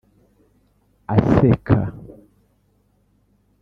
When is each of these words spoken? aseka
aseka 1.15 1.77